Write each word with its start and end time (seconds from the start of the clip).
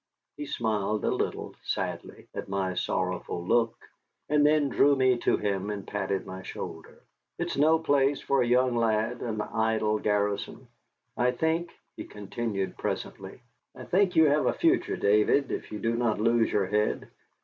He 0.35 0.47
smiled 0.47 1.05
a 1.05 1.11
little, 1.11 1.53
sadly, 1.63 2.27
at 2.33 2.49
my 2.49 2.73
sorrowful 2.73 3.45
look, 3.45 3.77
and 4.29 4.43
then 4.43 4.67
drew 4.67 4.95
me 4.95 5.19
to 5.19 5.37
him 5.37 5.69
and 5.69 5.85
patted 5.85 6.25
my 6.25 6.41
shoulder. 6.41 7.03
"It 7.37 7.49
is 7.51 7.57
no 7.59 7.77
place 7.77 8.19
for 8.19 8.41
a 8.41 8.47
young 8.47 8.75
lad, 8.75 9.21
an 9.21 9.41
idle 9.41 9.99
garrison. 9.99 10.67
I 11.15 11.29
think," 11.29 11.69
he 11.97 12.05
continued 12.05 12.77
presently, 12.79 13.41
"I 13.75 13.83
think 13.83 14.15
you 14.15 14.25
have 14.25 14.47
a 14.47 14.53
future, 14.53 14.97
David, 14.97 15.51
if 15.51 15.71
you 15.71 15.77
do 15.77 15.93
not 15.95 16.19
lose 16.19 16.51
your 16.51 16.65
head. 16.65 17.07